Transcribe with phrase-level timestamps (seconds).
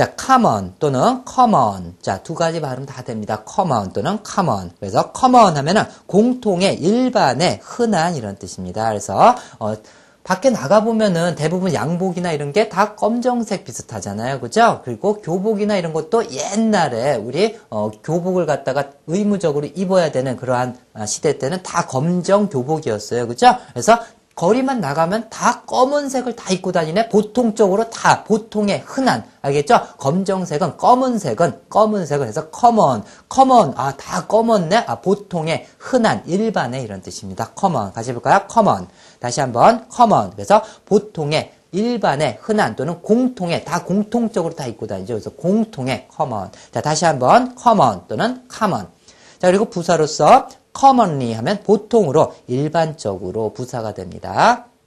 [0.00, 1.94] 자, common 또는 common.
[2.00, 3.44] 자, 두 가지 발음 다 됩니다.
[3.46, 4.70] common 또는 common.
[4.80, 8.88] 그래서 common 하면은 공통의 일반의 흔한 이런 뜻입니다.
[8.88, 9.74] 그래서 어,
[10.24, 14.40] 밖에 나가보면은 대부분 양복이나 이런 게 다 검정색 비슷하잖아요.
[14.40, 14.80] 그죠?
[14.86, 21.36] 그리고 교복이나 이런 것도 옛날에 우리 어, 교복을 갖다가 의무적으로 입어야 되는 그러한 아, 시대
[21.38, 23.28] 때는 다 검정 교복이었어요.
[23.28, 23.54] 그죠?
[23.74, 23.98] 그래서
[24.34, 27.08] 거리만 나가면 다 검은색을 다 입고 다니네.
[27.08, 29.80] 보통적으로 다 보통의 흔한 알겠죠?
[29.98, 33.02] 검정색은 검은색은 검은색은 해서 common,
[33.32, 34.84] common 아다 검었네.
[34.86, 37.50] 아 보통의 흔한 일반의 이런 뜻입니다.
[37.58, 38.46] common 같이 볼까요?
[38.50, 38.86] common
[39.18, 45.14] 다시 한번 common 그래서 보통의 일반의 흔한 또는 공통의 다 공통적으로 다 입고 다니죠.
[45.14, 48.86] 그래서 공통의 common 자 다시 한번 common 또는 common
[49.38, 50.48] 자 그리고 부사로서
[50.80, 54.69] commonly 하면 보통으로 일반적으로 부사가 됩니다.